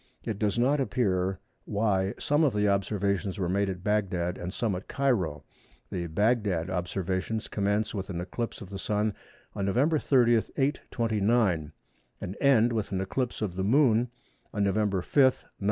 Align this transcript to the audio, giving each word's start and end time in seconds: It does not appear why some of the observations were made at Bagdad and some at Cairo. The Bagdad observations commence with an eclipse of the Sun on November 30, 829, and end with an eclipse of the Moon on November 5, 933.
It 0.23 0.39
does 0.39 0.57
not 0.57 0.79
appear 0.79 1.39
why 1.65 2.15
some 2.17 2.43
of 2.43 2.55
the 2.55 2.67
observations 2.67 3.37
were 3.37 3.47
made 3.47 3.69
at 3.69 3.83
Bagdad 3.83 4.35
and 4.35 4.51
some 4.51 4.73
at 4.73 4.87
Cairo. 4.87 5.43
The 5.91 6.07
Bagdad 6.07 6.71
observations 6.71 7.47
commence 7.47 7.93
with 7.93 8.09
an 8.09 8.19
eclipse 8.19 8.61
of 8.61 8.71
the 8.71 8.79
Sun 8.79 9.13
on 9.53 9.67
November 9.67 9.99
30, 9.99 10.37
829, 10.57 11.71
and 12.19 12.35
end 12.41 12.73
with 12.73 12.91
an 12.91 12.99
eclipse 12.99 13.43
of 13.43 13.55
the 13.55 13.63
Moon 13.63 14.09
on 14.51 14.63
November 14.63 15.03
5, 15.03 15.11
933. 15.19 15.49